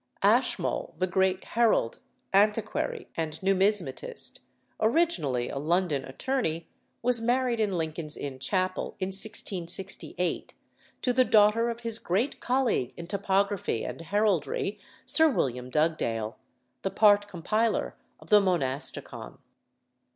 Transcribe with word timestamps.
Ashmole, 0.23 0.95
the 0.97 1.05
great 1.05 1.43
herald, 1.43 1.99
antiquary, 2.33 3.07
and 3.15 3.33
numismatist, 3.43 4.39
originally 4.79 5.47
a 5.49 5.59
London 5.59 6.05
attorney, 6.05 6.67
was 7.03 7.21
married 7.21 7.59
in 7.59 7.73
Lincoln's 7.77 8.17
Inn 8.17 8.39
Chapel, 8.39 8.95
in 8.99 9.09
1668, 9.09 10.55
to 11.03 11.13
the 11.13 11.23
daughter 11.23 11.69
of 11.69 11.81
his 11.81 11.99
great 11.99 12.39
colleague 12.39 12.95
in 12.97 13.05
topography 13.05 13.85
and 13.85 14.01
heraldry, 14.01 14.79
Sir 15.05 15.29
William 15.29 15.69
Dugdale, 15.69 16.35
the 16.81 16.89
part 16.89 17.27
compiler 17.27 17.95
of 18.19 18.31
the 18.31 18.41
Monasticon. 18.41 19.37